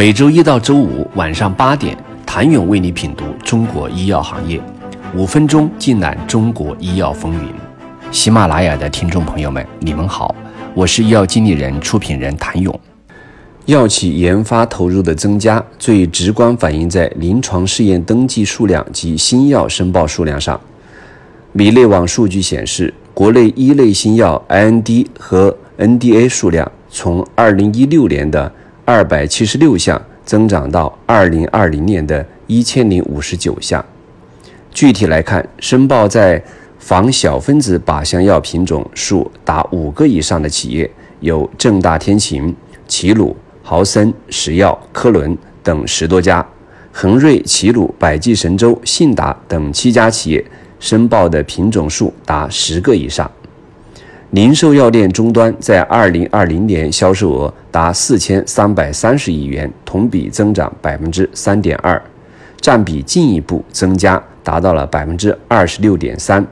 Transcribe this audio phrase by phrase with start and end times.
[0.00, 4.58] 每周一到周五晚上八点，谭勇为你品读中国医药行业，
[5.14, 7.52] 五分钟尽览中国医药风云。
[8.10, 10.34] 喜马拉雅的听众朋友们，你们好，
[10.72, 12.80] 我是医药经理人、出品人谭勇。
[13.66, 20.58] 药企研发投入的增加，最直观反映在临床试验登记数量及新药申报数量上。
[21.52, 28.50] 米内网数据显示，国内一类新药 IND 和 NDA 数量从2016年的
[28.92, 33.84] 二百七十六项增长到二零二零年的一千零五十九项。
[34.72, 36.42] 具体来看，申报在
[36.80, 40.90] 仿小分子靶向药品种数达五个以上的企业
[41.20, 42.52] 有正大天晴、
[42.88, 46.44] 齐鲁、豪森、石药、科伦等十多家；
[46.90, 50.44] 恒瑞、齐鲁、百济神州、信达等七家企业
[50.80, 53.30] 申报的品种数达十个以上。
[54.32, 62.00] 零售药店终端在二零二零年销售额达四千三百三十亿元，同比增长百分之三点二，
[62.60, 66.46] 占比进一步增加，达到了百分之二十六点三，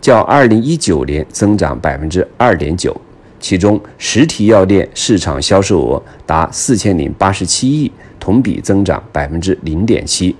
[0.00, 2.96] 较二零一九年增长百分之二点九。
[3.40, 10.32] 其中，实体药店市场销售额达四千零八十七亿，同比增长百分之零点七；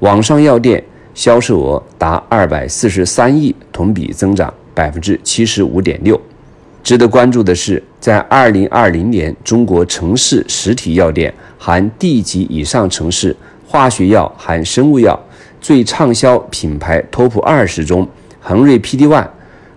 [0.00, 0.82] 网上药店
[1.14, 4.52] 销售额达二百四十三亿，同比增长。
[4.74, 6.20] 百分之七十五点六。
[6.82, 13.34] 值得关注的是，在二零二零年，中国城市实体药店含地级以上城市
[13.66, 15.18] 化学药含生物药
[15.62, 18.06] 最畅销品牌 TOP 二十中，
[18.38, 19.26] 恒瑞 PD One、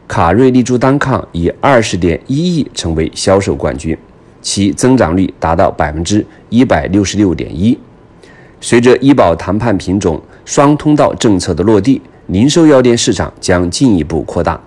[0.06, 3.98] 卡瑞利珠单抗以二十点一亿成为销售冠军，
[4.42, 7.80] 其增长率达到百分之一百六十六点一。
[8.60, 14.60] 随着医保谈判品种双通道政策的落地，零售药店市场将进一步扩大。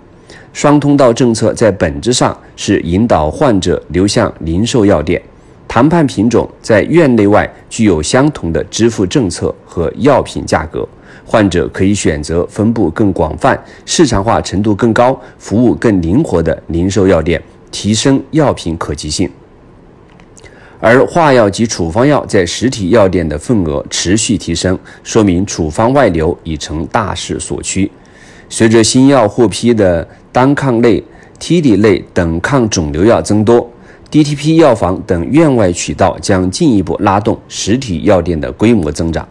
[0.52, 5.20] 双通道政策在本质上是引导患者流向零售药店，
[5.68, 10.86] 谈判品种在院内外具有相同的支付政策和药品价格，
[11.24, 17.40] 患者可以选择分布更广泛、市场化程度更高、服务更灵活的零售药店，
[17.70, 19.30] 提升药品可及性。
[20.80, 27.90] 而化药及处方药在实体药店的份额持续提升，说明处方外流已成大势所趋。
[28.48, 31.02] 随着新药获批的单抗类、
[31.38, 33.68] 替里类等抗肿瘤药增多
[34.10, 39.26] ，DTP 药房等院外渠道将进一步拉动实体药店的规模增长。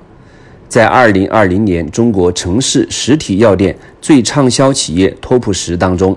[0.67, 6.15] 在2020年中国城市实体药店最畅销企业 TOP 十当中，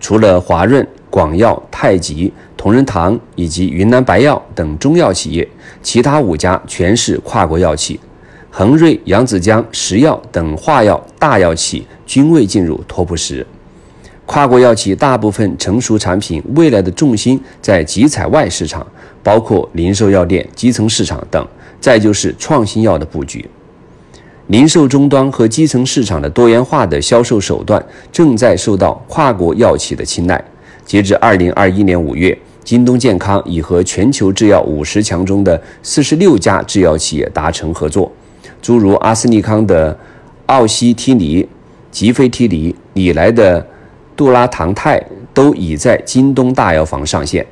[0.00, 5.48] 除了华润、广药、太极、同仁堂以及云南白药等中药企业，
[5.82, 8.00] 其他五家全是跨国药企。
[8.50, 13.46] 恒瑞、扬子江、石药等化药大药企均未进入 TOP 十。
[14.32, 18.86] 跨国药企大部分成熟产品未来的重心在集采外市场，
[19.22, 21.46] 包括零售药店、基层市场等。
[21.78, 23.44] 再就是创新药的布局。
[24.46, 30.42] 零售终端和基层市场的多元化的销售手段正在受到跨国药企的青睐。
[30.86, 38.10] 截至二零二一年五月，京东健康已和全球制药五十强中的四十六家制药企业达成合作。
[38.62, 39.94] 诸如阿斯利康的
[40.46, 41.46] 奥西替尼、
[41.90, 43.66] 吉非替尼、李来的
[44.16, 45.02] 杜拉糖肽
[45.32, 47.46] 都已在京东大药房上线。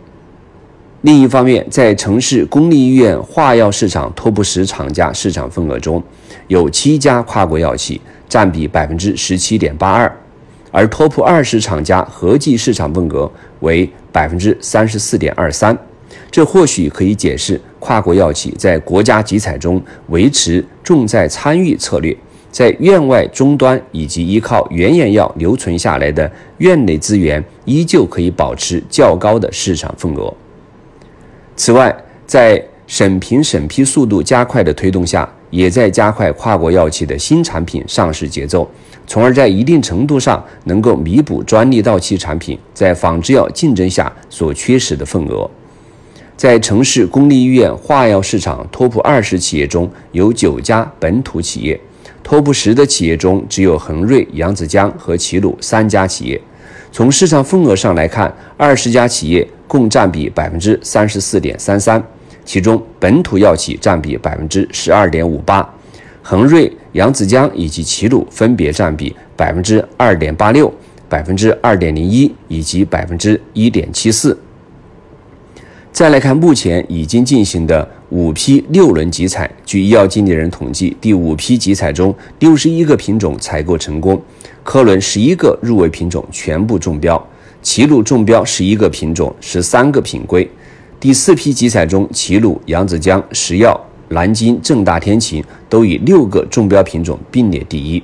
[1.03, 6.03] 另一方面，在城市公立医院化药市场 TOP 十厂家市场份额中，
[6.49, 7.99] 有七家跨国药企，
[8.29, 10.15] 占比百分之十七点八二，
[10.71, 15.77] 而 TOP 二十厂家合计市场份额为百分之三十四点二三。
[16.31, 22.15] 这或许可以解释跨国药企在国家集采中维持重在参与策略，
[22.51, 30.33] 在院外终端以及依靠原研药留存下来的院内资源，依旧可以保持较高的市场份额。
[31.57, 31.95] 此外，
[32.27, 38.69] 在审评审批速度加快的推动下，也在加快跨国药企的新产品上市节奏，
[39.07, 45.49] 从而在一定程度上能够弥补专利到期产品在仿制药竞争下所缺失的份额。
[46.37, 51.79] 在城市公立医院化药市场 TOP 二十企业中有九家本土企业
[52.31, 56.41] ，TOP 十的企业中只有恒瑞、扬子江和齐鲁三家企业。
[56.93, 62.01] 从市场份额上来看，二十家企业共占比百分之三十四点三三，
[62.45, 65.69] 其中本土药企占比百分之十二点五八，
[66.23, 70.73] 恒瑞、扬子江以及齐鲁分别占比百分之二点八六、
[71.09, 74.39] 百分之二点零一以及百分之一点七四。
[75.91, 84.21] 再来看目前已经进行的五批六轮集采，据医药经理人统计，第五批集采中六十一个品种采购成功，
[84.65, 87.25] 科伦十一个入围品种全部中标，
[87.63, 90.49] 齐鲁中标十一个品种，十三个品规。
[90.99, 98.03] 第四批集采中，齐鲁、扬子江、石药、南京正大天晴都以六个中标品种并列第一。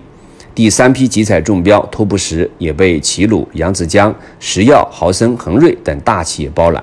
[0.55, 6.82] 第三批集采中标，托布什也被齐鲁、扬子江、石药、豪森、恒瑞等大企业包揽。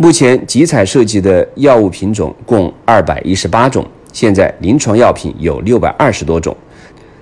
[0.00, 6.56] 目前集采涉及的药物品种共二百一十八种，现在临床药品有六百二十多种，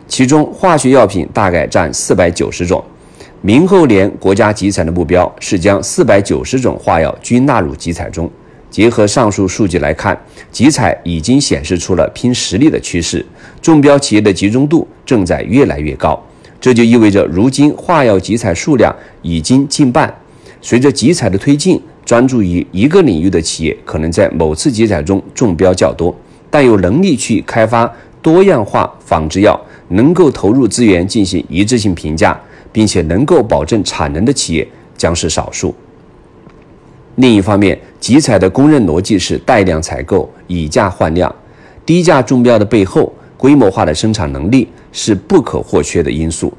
[0.07, 2.81] 其中化学药品大概占四百九十种。
[3.41, 8.31] 明后年国家集采的目标是将四百九十种化药均纳入集采中。
[8.71, 10.17] 结合上述数据来看，
[10.53, 13.27] 集采已经显示出了拼实力的趋势，
[13.61, 16.17] 中标企业的集中度正在越来越高。
[16.61, 20.15] 这就意味着，如今化药集采数量已经近半。
[20.61, 26.17] 随着集采的推进，专注于一个领域的企业可能在某次集采中中标较多，
[26.49, 32.41] 但有能力去开发多样化仿制药、能够投入资源进行一致性评价，
[32.73, 34.67] 并且能够保证产能的企业
[34.97, 35.75] 将是少数。
[37.17, 41.31] 另一方面，集采的公认逻辑是带量采购，以价换量。
[41.85, 46.51] 低价中标的背后，规模化的生产能力是不可或缺的因素。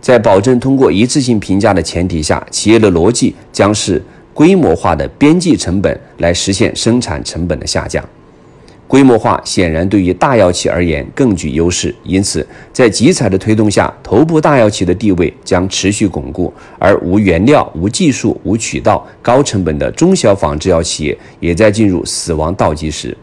[0.00, 4.02] 在保证通过一次性评价的前提下，企业的逻辑将是
[4.34, 8.04] 规模化的边际成本来实现生产成本的下降。
[8.86, 23.16] 规模化显然对于大药企而言更具优势，因此在集采的推动下，头部大药企的地位将持续巩固，而无原料、无技术、无渠道、高成本的中小仿制药企业也在进入死亡倒计时。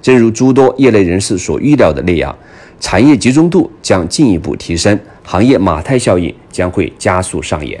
[0.00, 2.34] 正如诸多业内人士所预料的那样，
[2.80, 7.80] 产业集中度将进一步提升，行业马太效应将会加速上演。